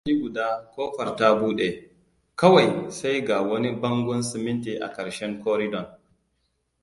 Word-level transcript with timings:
Lokaci 0.05 0.19
guda 0.21 0.71
ƙofar 0.75 1.15
ta 1.15 1.35
buɗe, 1.35 1.91
kawai 2.35 2.91
sai 2.91 3.21
ga 3.25 3.41
wani 3.41 3.71
bangon 3.71 4.23
siminti 4.23 4.75
a 4.81 4.89
ƙarshen 4.93 5.41
koridon. 5.43 5.99